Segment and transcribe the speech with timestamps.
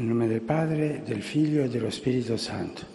[0.00, 2.86] Nel nome del Padre, del Figlio e dello Spirito Santo.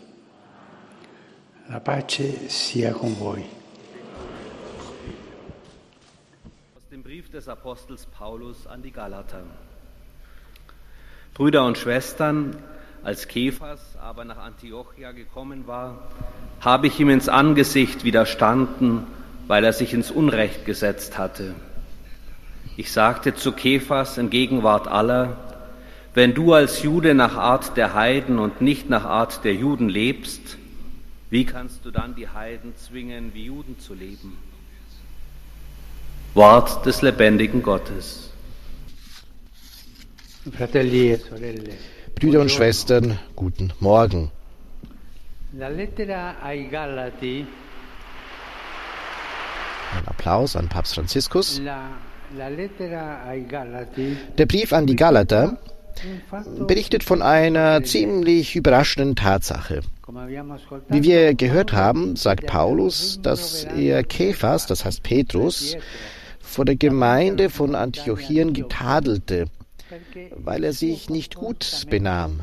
[1.68, 3.46] La pace sia con voi.
[6.76, 9.44] Aus dem Brief des Apostels Paulus an die Galater.
[11.36, 12.58] Brüder und Schwestern,
[13.04, 16.09] als Kephas aber nach Antiochia gekommen war,
[16.59, 19.05] habe ich ihm ins Angesicht widerstanden,
[19.45, 21.53] weil er sich ins Unrecht gesetzt hatte.
[22.77, 25.45] Ich sagte zu Kephas in Gegenwart aller,
[26.16, 30.58] wenn du als Jude nach Art der Heiden und nicht nach Art der Juden lebst,
[31.30, 34.38] wie kannst du dann die Heiden zwingen, wie Juden zu leben?
[36.34, 38.31] Wort des lebendigen Gottes.
[40.52, 41.73] Fratelli e sorelle,
[42.16, 44.31] Brüder und Schwestern, guten Morgen.
[45.59, 46.08] Ein
[50.05, 51.61] Applaus an Papst Franziskus.
[54.38, 55.58] Der Brief an die Galater
[56.67, 59.81] berichtet von einer ziemlich überraschenden Tatsache.
[60.89, 65.78] Wie wir gehört haben, sagt Paulus, dass er Kephas, das heißt Petrus,
[66.39, 69.45] vor der Gemeinde von Antiochien getadelte,
[70.36, 72.41] weil er sich nicht gut benahm.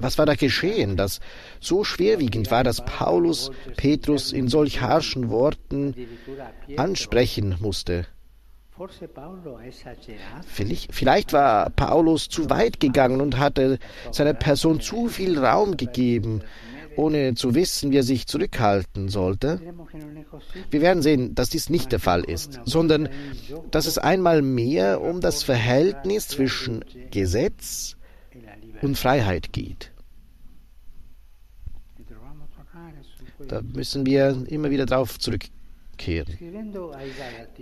[0.00, 1.20] Was war da geschehen, das
[1.60, 5.94] so schwerwiegend war, dass Paulus Petrus in solch harschen Worten
[6.76, 8.06] ansprechen musste?
[10.46, 13.78] Vielleicht, war Paulus zu weit gegangen und hatte
[14.10, 16.42] seiner Person zu viel Raum gegeben,
[16.96, 19.60] ohne zu wissen, wie er sich zurückhalten sollte.
[20.70, 23.08] Wir werden sehen, dass dies nicht der Fall ist, sondern
[23.70, 27.96] dass es einmal mehr um das Verhältnis zwischen Gesetz
[28.80, 29.92] und Freiheit geht.
[33.46, 35.18] Da müssen wir immer wieder drauf
[36.00, 36.38] zurückkehren.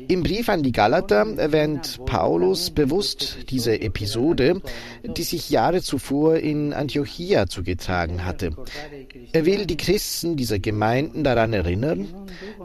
[0.09, 4.63] Im Brief an die Galater erwähnt Paulus bewusst diese Episode,
[5.05, 8.57] die sich Jahre zuvor in Antiochia zugetragen hatte.
[9.33, 12.07] Er will die Christen dieser Gemeinden daran erinnern,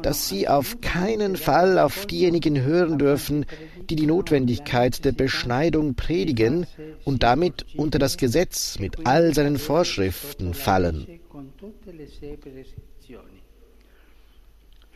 [0.01, 3.45] dass sie auf keinen Fall auf diejenigen hören dürfen,
[3.89, 6.66] die die Notwendigkeit der Beschneidung predigen
[7.03, 11.07] und damit unter das Gesetz mit all seinen Vorschriften fallen.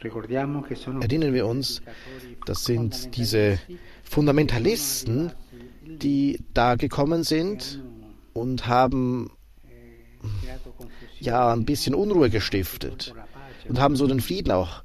[0.04, 1.82] Erinnern wir uns,
[2.46, 3.60] das sind diese
[4.04, 5.32] Fundamentalisten,
[5.86, 7.82] die da gekommen sind
[8.34, 9.32] und haben
[11.20, 13.14] ja ein bisschen Unruhe gestiftet
[13.68, 14.84] und haben so den Frieden auch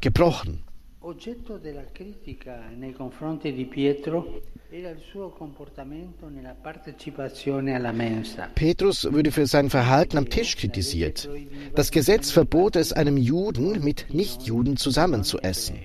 [0.00, 0.64] gebrochen.
[1.08, 8.50] Oggetto della critica nei confronti di Pietro era il suo comportamento nella partecipazione alla mensa.
[8.52, 11.26] Petrus würde für sein Verhalten am Tisch kritisiert.
[11.74, 15.78] Das Gesetz verbot es einem Juden, mit Nichtjuden zusammenzuessen.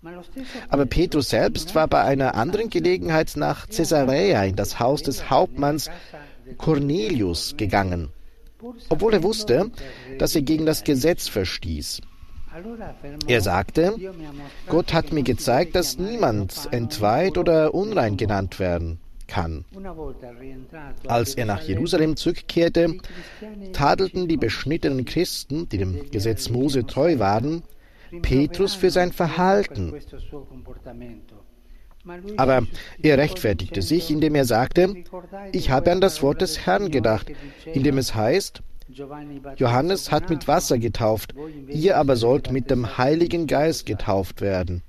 [0.00, 4.80] Ma lo stesso Aber Petrus selbst war bei einer anderen Gelegenheit nach Caesarea in das
[4.80, 5.90] Haus des Hauptmanns
[6.56, 8.08] Cornelius gegangen,
[8.88, 9.70] obwohl er wusste,
[10.16, 12.00] dass er gegen das Gesetz verstieß.
[13.26, 13.94] Er sagte,
[14.68, 19.64] Gott hat mir gezeigt, dass niemand entweiht oder unrein genannt werden kann.
[21.06, 22.98] Als er nach Jerusalem zurückkehrte,
[23.72, 27.62] tadelten die beschnittenen Christen, die dem Gesetz Mose treu waren,
[28.22, 29.92] Petrus für sein Verhalten.
[32.36, 32.66] Aber
[33.02, 37.28] er rechtfertigte sich, indem er sagte, "Ricordai ich habe an das Wort des Herrn gedacht,
[37.28, 38.62] Signore che in dem diceva, es heißt,
[39.56, 41.34] Johannes hat mit Wasser getauft,
[41.68, 44.82] ihr aber sollt mit dem Heiligen Geist getauft werden.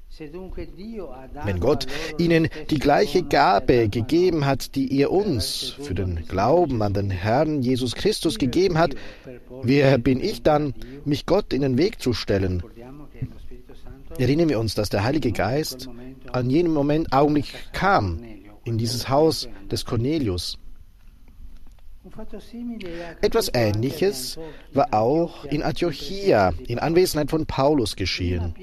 [1.44, 6.94] Wenn Gott ihnen die gleiche Gabe gegeben hat, die ihr uns für den Glauben an
[6.94, 8.95] den Herrn Jesus Christus gegeben hat,
[9.63, 10.73] wer bin ich dann,
[11.03, 12.63] mich Gott in den Weg zu stellen?
[14.17, 15.89] Erinnern wir uns, dass der Heilige Geist
[16.31, 18.22] an jenem Moment Augenblick kam
[18.63, 20.57] in dieses Haus des Cornelius.
[23.21, 24.38] Etwas Ähnliches
[24.73, 28.53] war auch in Antiochia in Anwesenheit von Paulus geschehen.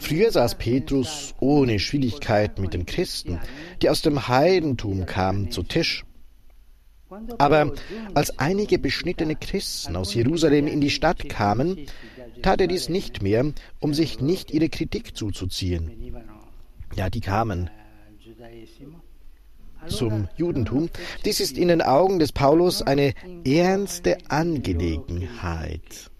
[0.00, 3.38] Früher saß Petrus ohne Schwierigkeit mit den Christen,
[3.80, 6.04] die aus dem Heidentum kamen, zu Tisch.
[7.38, 7.72] Aber
[8.14, 11.86] als einige beschnittene Christen aus Jerusalem in die Stadt kamen,
[12.42, 16.12] tat er dies nicht mehr, um sich nicht ihre Kritik zuzuziehen.
[16.96, 17.70] Ja, die kamen
[19.88, 20.90] zum Judentum.
[21.24, 23.14] Dies ist in den Augen des Paulus eine
[23.44, 26.10] ernste Angelegenheit.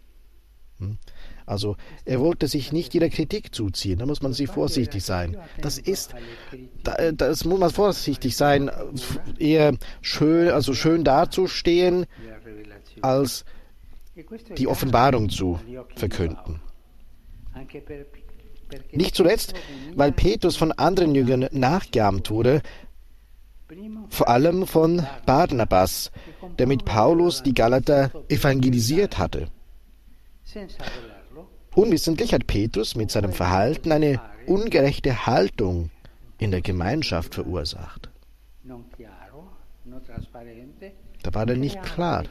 [0.78, 0.99] Hm?
[1.46, 1.76] Also
[2.06, 5.37] er wollte sich nicht ihrer Kritik zuziehen, da muss man sich vorsichtig sein.
[5.61, 6.14] Das ist,
[6.82, 8.70] da, das muss man vorsichtig sein,
[9.38, 12.06] eher schön, also schön dazustehen,
[13.02, 13.44] als
[14.56, 15.60] die Offenbarung zu
[15.96, 16.60] verkünden.
[18.93, 19.55] Nicht zuletzt,
[19.94, 22.62] weil Petrus von anderen Jüngern nachgeahmt wurde,
[24.11, 26.11] vor allem von Barnabas,
[26.58, 29.49] der mit Paulus die Galater evangelisiert hatte.
[31.75, 35.90] Unwissentlich hat Petrus mit seinem Verhalten eine ungerechte Haltung
[36.38, 38.11] in der Gemeinschaft verursacht.
[41.22, 42.25] Da war er nicht klar.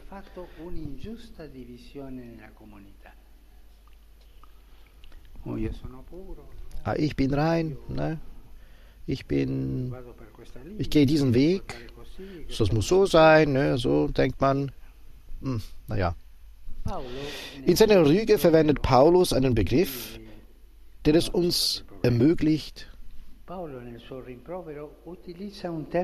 [6.84, 8.20] Ah, ich bin rein, ne?
[9.06, 9.94] Ich bin,
[10.78, 11.92] ich gehe diesen Weg,
[12.58, 13.78] das muss so sein, ne?
[13.78, 14.72] so denkt man.
[15.42, 16.16] Hm, naja.
[17.66, 20.20] In seiner Rüge verwendet Paulus einen Begriff,
[21.06, 22.90] der es uns ermöglicht,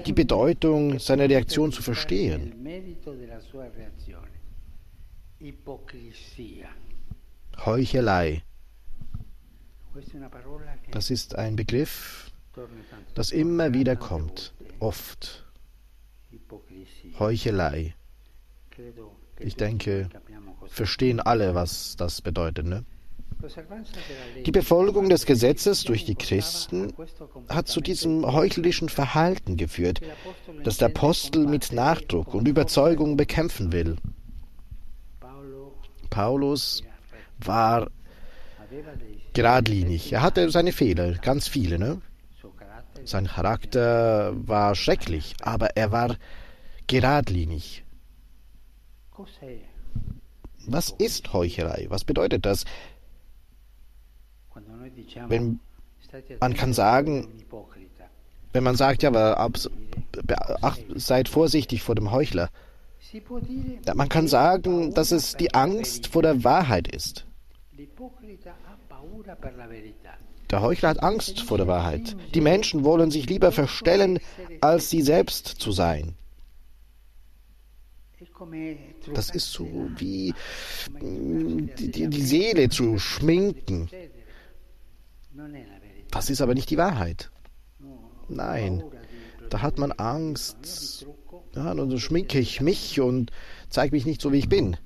[0.06, 2.54] die Bedeutung seiner Reaktion zu verstehen.
[7.66, 8.44] Heuchelei.
[10.92, 12.29] Das ist ein Begriff,
[13.16, 15.46] das immer wieder kommt, oft.
[17.18, 17.96] Heuchelei.
[19.40, 20.10] Ich denke,
[20.68, 22.66] verstehen alle, was das bedeutet.
[22.66, 22.86] Ne?
[24.46, 26.94] Die Befolgung des Gesetzes durch die Christen
[27.48, 30.02] hat zu diesem heuchlerischen Verhalten geführt,
[30.64, 33.96] das der Apostel mit Nachdruck und Überzeugung bekämpfen will.
[36.10, 36.84] Paulus
[37.40, 37.90] war
[39.34, 40.12] geradlinig.
[40.12, 41.80] Er hatte seine Fehler, ganz viele.
[41.80, 42.02] Ne?
[43.06, 46.16] Sein Charakter war schrecklich, aber er war
[46.88, 47.84] geradlinig.
[50.68, 51.88] Was ist Heuchelei?
[51.90, 52.66] Was bedeutet das?
[55.28, 55.60] Wenn
[56.40, 57.28] man kann sagen,
[58.54, 59.60] wenn man sagt, ja, aber
[60.96, 62.50] seid vorsichtig vor dem Heuchler.
[63.96, 67.26] Man kann sagen, dass es die Angst vor der Wahrheit ist.
[70.50, 72.16] Der Heuchler hat Angst vor der Wahrheit.
[72.34, 74.20] Die Menschen wollen sich lieber verstellen,
[74.62, 76.16] als sie selbst zu sein.
[79.14, 79.68] Das ist so
[79.98, 80.34] wie
[81.02, 83.90] die, die, Seele zu schminken.
[86.10, 87.30] Das ist aber nicht die Wahrheit.
[88.28, 88.84] Nein,
[89.50, 91.06] da hat man Angst.
[91.56, 93.32] Ja, dann schminke ich mich und
[93.70, 94.78] zeige mich nicht so, wie ich bin.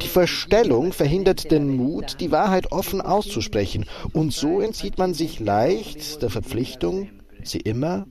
[0.00, 6.22] Die Verstellung verhindert den Mut, die Wahrheit offen auszusprechen, und so entzieht man sich leicht
[6.22, 7.10] der Verpflichtung,
[7.44, 8.06] sie immer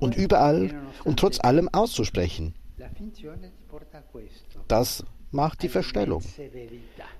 [0.00, 2.54] und überall und trotz allem auszusprechen.
[4.66, 6.24] Das macht die Verstellung.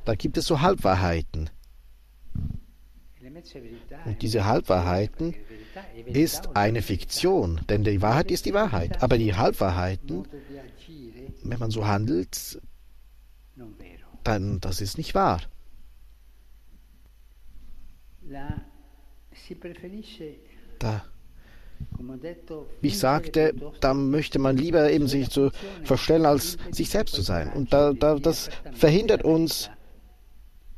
[0.05, 1.51] Da gibt es so Halbwahrheiten.
[4.07, 5.37] Und diese Halbwahrheiten
[6.07, 9.03] ist eine Fiktion, denn die Wahrheit ist die Wahrheit.
[9.03, 10.27] Aber die Halbwahrheiten,
[11.43, 12.61] wenn man so handelt,
[14.25, 15.41] dann das ist nicht wahr.
[20.79, 21.05] Da
[22.81, 25.51] wie ich sagte, da möchte man lieber eben sich zu
[25.83, 27.53] verstellen, als sich selbst zu sein.
[27.53, 29.71] Und da, da, das verhindert uns,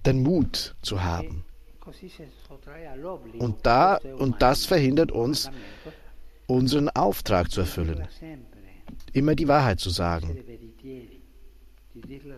[0.07, 1.45] den Mut zu haben.
[3.39, 5.51] Und, da, und das verhindert uns,
[6.47, 8.07] unseren Auftrag zu erfüllen.
[9.13, 10.39] Immer die Wahrheit zu sagen.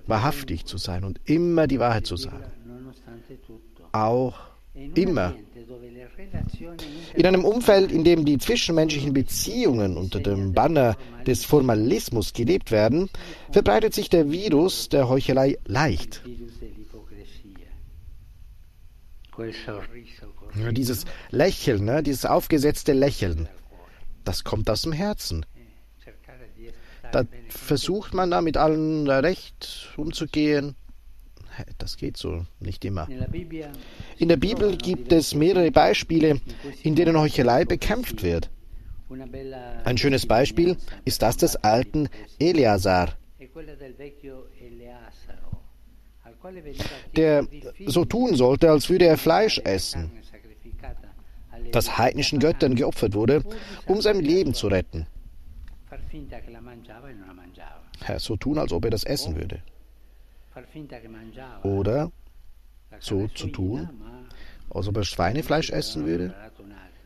[0.06, 2.44] Wahrhaftig zu sein und immer die Wahrheit zu sagen.
[3.92, 4.38] Auch
[4.94, 5.34] immer
[7.14, 13.08] in einem Umfeld, in dem die zwischenmenschlichen Beziehungen unter dem Banner des Formalismus gelebt werden,
[13.52, 16.22] verbreitet sich der Virus der Heuchelei leicht.
[19.38, 23.48] Ja, dieses Lächeln, ne, dieses aufgesetzte Lächeln,
[24.24, 25.44] das kommt aus dem Herzen.
[27.12, 30.74] Da versucht man da mit allen recht umzugehen
[31.78, 33.08] das geht so nicht immer.
[34.18, 36.40] In der Bibel gibt es mehrere Beispiele,
[36.82, 38.50] in denen Heuchelei bekämpft wird.
[39.84, 43.16] Ein schönes Beispiel ist das des alten Eleazar,
[47.16, 47.46] der
[47.86, 50.10] so tun sollte, als würde er Fleisch essen,
[51.72, 53.42] das heidnischen Göttern geopfert wurde,
[53.86, 55.06] um sein Leben zu retten.
[58.18, 59.62] So tun, als ob er das essen würde.
[61.62, 62.12] Oder
[63.00, 63.88] so zu tun,
[64.70, 66.34] als ob er Schweinefleisch essen würde.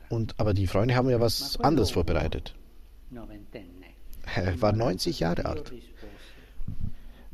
[0.09, 2.55] Und, aber die Freunde haben ja was anderes vorbereitet.
[4.35, 5.73] Er war 90 Jahre alt.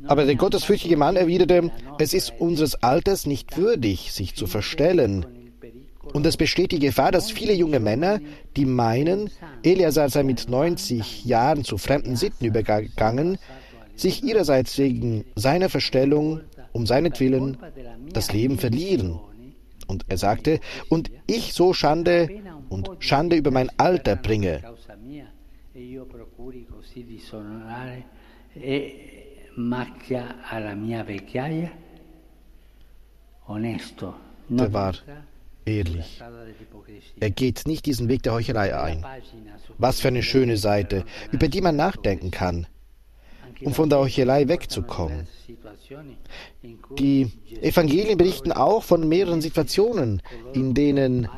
[0.03, 5.25] Aber der gottesfürchtige Mann erwiderte, es ist unseres Alters nicht würdig, sich zu verstellen.
[6.13, 8.19] Und es besteht die Gefahr, dass viele junge Männer,
[8.55, 9.29] die meinen,
[9.63, 13.37] Eliasar sei mit 90 Jahren zu fremden Sitten übergegangen,
[13.95, 16.41] sich ihrerseits wegen seiner Verstellung
[16.73, 17.57] um seinetwillen
[18.11, 19.19] das Leben verlieren.
[19.87, 20.59] Und er sagte,
[20.89, 22.29] und ich so Schande
[22.69, 24.61] und Schande über mein Alter bringe.
[34.49, 34.93] Der war
[35.65, 36.21] ehrlich.
[37.19, 39.05] Er geht nicht diesen Weg der Heuchelei ein.
[39.77, 42.67] Was für eine schöne Seite, über die man nachdenken kann,
[43.61, 45.27] um von der Heuchelei wegzukommen.
[46.97, 47.31] Die
[47.61, 50.21] Evangelien berichten auch von mehreren Situationen,
[50.53, 51.29] in denen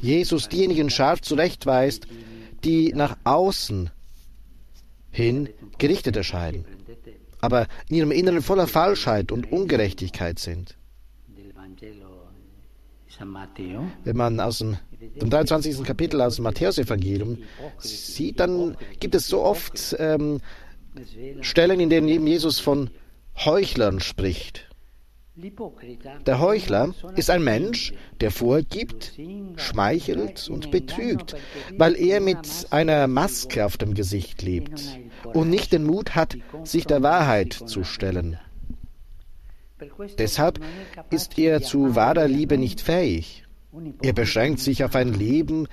[0.00, 2.06] Jesus diejenigen scharf zurechtweist,
[2.64, 3.90] die nach außen
[5.10, 6.64] hin gerichtet erscheinen,
[7.40, 10.76] aber in ihrem Inneren voller Falschheit und Ungerechtigkeit sind.
[14.04, 14.78] Wenn man aus dem,
[15.20, 15.84] dem 23.
[15.84, 17.38] Kapitel aus dem Matthäusevangelium
[17.78, 20.40] sieht, dann gibt es so oft ähm,
[21.40, 22.90] Stellen, in denen Jesus von
[23.36, 24.71] Heuchlern spricht.
[26.26, 29.18] Der Heuchler ist ein Mensch, der vorgibt,
[29.56, 31.34] schmeichelt und betrügt,
[31.78, 36.84] weil er mit einer Maske auf dem Gesicht lebt und nicht den Mut hat, sich
[36.84, 38.38] der Wahrheit zu stellen.
[40.18, 40.60] Deshalb
[41.10, 43.44] ist er zu wahrer Liebe nicht fähig.
[44.02, 45.66] Er beschränkt sich auf ein Leben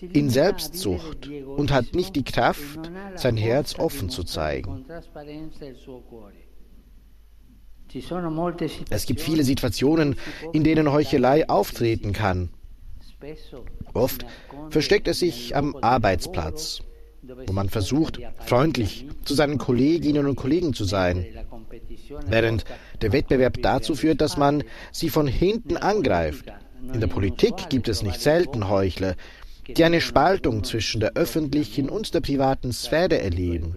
[0.00, 4.84] in Selbstsucht und hat nicht die Kraft, sein Herz offen zu zeigen.
[8.90, 10.16] Es gibt viele Situationen,
[10.52, 12.50] in denen Heuchelei auftreten kann.
[13.92, 14.26] Oft
[14.70, 16.82] versteckt es sich am Arbeitsplatz,
[17.46, 21.24] wo man versucht, freundlich zu seinen Kolleginnen und Kollegen zu sein,
[22.26, 22.64] während
[23.00, 26.46] der Wettbewerb dazu führt, dass man sie von hinten angreift.
[26.92, 29.14] In der Politik gibt es nicht selten Heuchler,
[29.66, 33.74] die eine Spaltung zwischen der öffentlichen und der privaten Sphäre erleben.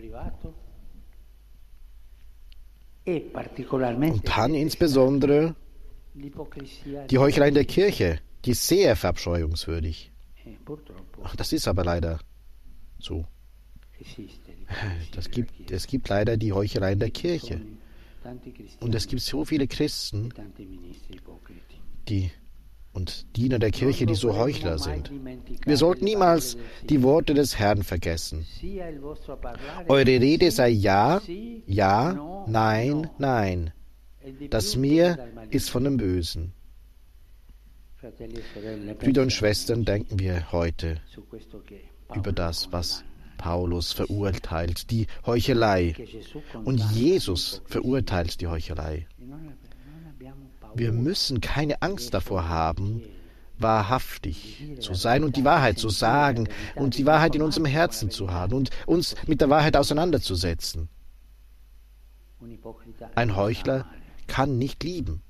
[3.08, 5.56] Und dann insbesondere
[6.14, 10.12] die Heuchelei der Kirche, die ist sehr verabscheuungswürdig.
[11.24, 12.20] Ach, das ist aber leider
[13.00, 13.26] so.
[15.14, 17.62] Das gibt, es gibt leider die Heuchelei der Kirche.
[18.82, 20.34] Und es gibt so viele Christen,
[22.10, 22.30] die
[22.98, 25.12] und Diener der Kirche, die so Heuchler sind.
[25.66, 26.58] Wir sollten niemals
[26.89, 28.48] die Worte des Herrn vergessen.
[29.88, 31.22] Eure Rede sei ja,
[31.68, 33.72] ja, nein, nein.
[34.50, 36.54] Das Meer ist von dem Bösen.
[39.00, 41.00] Brüder und Schwestern, denken wir heute
[42.16, 43.04] über das, was
[43.38, 45.94] Paulus verurteilt, die Heuchelei.
[46.63, 49.06] Und Jesus verurteilt die Heuchelei.
[50.76, 53.04] Wir müssen keine Angst davor haben,
[53.58, 58.32] wahrhaftig zu sein und die Wahrheit zu sagen und die Wahrheit in unserem Herzen zu
[58.32, 60.90] haben und uns mit der Wahrheit auseinanderzusetzen.
[63.16, 63.88] Ein Heuchler
[64.28, 65.22] kann nicht lieben.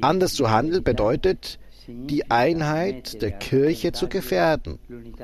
[0.00, 4.78] Anders zu handeln bedeutet, die Einheit der Kirche zu gefährden,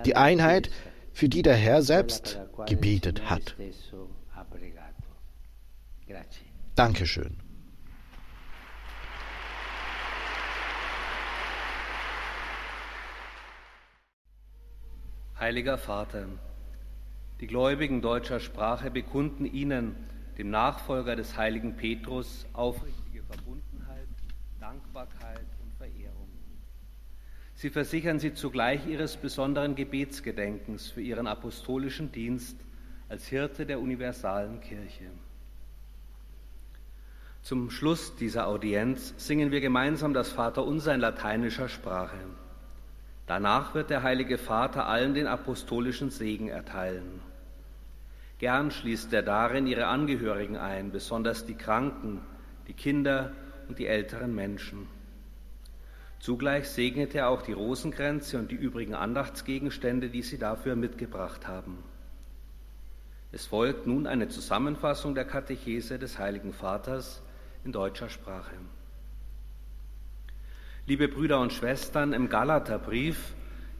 [0.05, 0.71] die Einheit,
[1.13, 3.55] für die der Herr selbst gebetet hat.
[6.75, 7.42] Dankeschön.
[15.43, 16.27] Heiliger Vater,
[17.41, 19.97] die Gläubigen deutscher Sprache bekunden Ihnen,
[20.39, 24.07] dem Nachfolger des heiligen Petrus, aufrichtige Verbundenheit,
[24.61, 26.29] Dankbarkeit und Verehrung.
[27.55, 32.57] Sie versichern Sie zugleich Ihres besonderen Gebetsgedenkens für Ihren apostolischen Dienst
[33.09, 35.11] als Hirte der universalen Kirche.
[37.43, 42.21] Zum Schluss dieser Audienz singen wir gemeinsam das Vaterunser in lateinischer Sprache.
[43.33, 47.23] Danach wird der Heilige Vater allen den apostolischen Segen erteilen.
[48.37, 52.21] Gern schließt er darin ihre Angehörigen ein, besonders die Kranken,
[52.69, 53.33] die Kinder
[53.69, 54.87] und die älteren Menschen.
[56.21, 61.79] Zugleich segnet er auch die Rosenkränze und die übrigen Andachtsgegenstände, die sie dafür mitgebracht haben.
[63.33, 67.23] Es folgt nun eine Zusammenfassung der Katechese des Heiligen Vaters
[67.65, 68.57] in deutscher Sprache.
[70.85, 73.35] Liebe Brüder und Schwestern, im Galaterbrief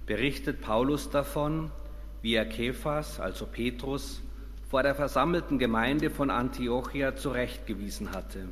[0.07, 1.73] berichtet Paulus davon,
[2.23, 4.23] wie er Kephas, also Petrus,
[4.71, 8.47] vor der versammelten Gemeinde von Antiochia zurechtgewiesen hatte.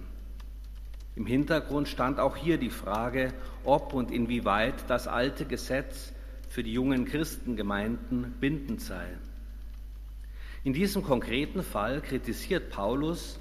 [1.14, 6.12] Im Hintergrund stand auch hier die Frage, ob und inwieweit das alte Gesetz
[6.49, 9.07] für die jungen Christengemeinden bindend sei.
[10.64, 13.38] In diesem konkreten Fall kritisiert Paulus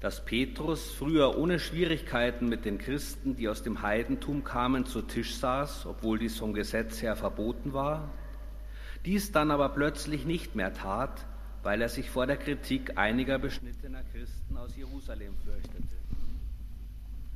[0.00, 5.36] dass Petrus früher ohne Schwierigkeiten mit den Christen, die aus dem Heidentum kamen, zu Tisch
[5.36, 8.08] saß, obwohl dies vom Gesetz her verboten war,
[9.04, 11.26] dies dann aber plötzlich nicht mehr tat,
[11.62, 15.96] weil er sich vor der Kritik einiger beschnittener Christen aus Jerusalem fürchtete.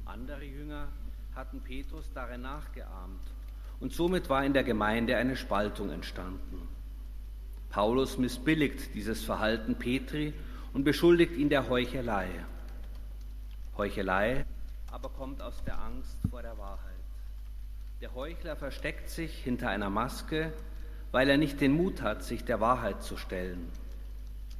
[0.07, 0.89] Andere Jünger
[1.35, 3.21] hatten Petrus darin nachgeahmt
[3.81, 6.69] und somit war in der Gemeinde eine Spaltung entstanden.
[7.69, 10.33] Paulus missbilligt dieses Verhalten Petri
[10.73, 12.29] und beschuldigt ihn der Heuchelei.
[13.77, 14.45] Heuchelei
[14.95, 16.95] aber kommt aus der Angst vor der Wahrheit.
[18.01, 20.53] Der Heuchler versteckt sich hinter einer Maske,
[21.11, 23.69] weil er nicht den Mut hat, sich der Wahrheit zu stellen.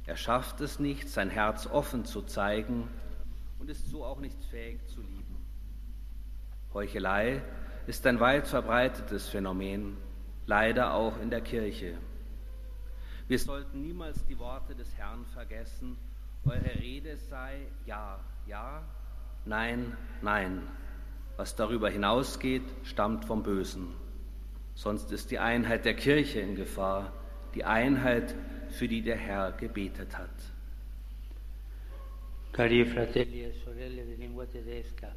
[0.05, 2.89] Er schafft es nicht, sein Herz offen zu zeigen
[3.59, 5.37] und ist so auch nicht fähig zu lieben.
[6.73, 7.41] Heuchelei
[7.87, 9.95] ist ein weit verbreitetes Phänomen,
[10.47, 11.97] leider auch in der Kirche.
[13.29, 15.95] Wir sollten niemals die Worte des Herrn vergessen,
[16.43, 18.83] eure Rede sei ja, ja,
[19.45, 20.61] nein, nein.
[21.37, 23.87] Was darüber hinausgeht, stammt vom Bösen.
[24.73, 27.13] Sonst ist die Einheit der Kirche in Gefahr,
[27.53, 28.35] die Einheit,
[28.69, 30.29] für die der Herr gebetet hat.
[32.51, 35.13] Cari fratelli e sorelle di lingua tedesca,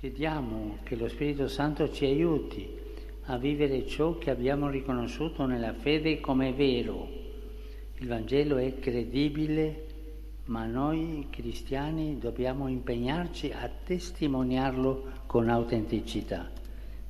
[0.00, 2.68] chiediamo che lo Spirito Santo ci aiuti
[3.26, 7.08] a vivere ciò che abbiamo riconosciuto nella fede come vero.
[7.98, 9.86] Il Vangelo è credibile,
[10.48, 16.50] ma noi cristiani dobbiamo impegnarci a testimoniarlo con autenticità.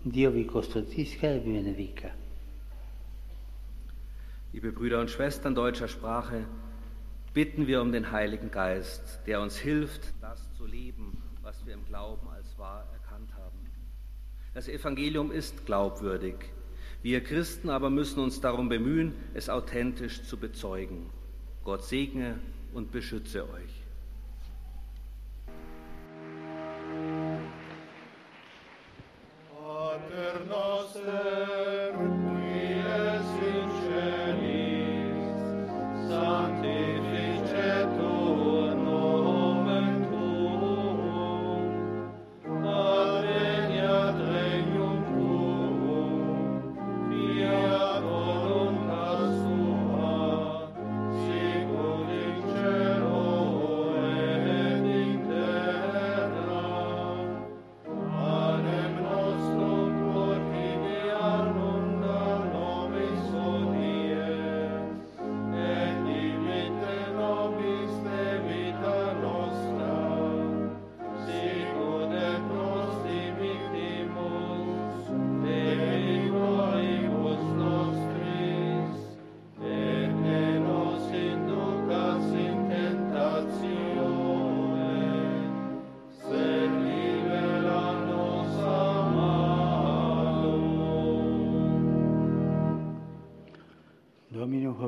[0.01, 2.13] Dio vi custodisca e vi benedica.
[4.51, 6.47] Liebe Brüder und Schwestern deutscher Sprache,
[7.33, 11.85] bitten wir um den Heiligen Geist, der uns hilft, das zu leben, was wir im
[11.85, 13.59] Glauben als wahr erkannt haben.
[14.53, 16.35] Das Evangelium ist glaubwürdig.
[17.03, 21.11] Wir Christen aber müssen uns darum bemühen, es authentisch zu bezeugen.
[21.63, 22.41] Gott segne
[22.73, 23.88] und beschütze euch.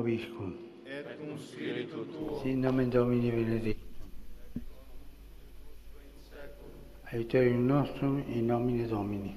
[0.01, 4.09] Hoviscum, Et cum spiritu tuo, sin nomen Domini benedictum.
[7.11, 9.35] Aiuterium nostrum in nomine Domini.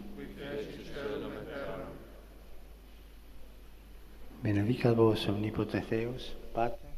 [4.42, 6.88] Benedicat vos omnipotens Deus, Pater,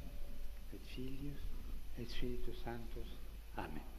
[0.73, 1.43] et Filius,
[1.99, 3.19] et Spiritus Sanctus.
[3.57, 3.96] Amen.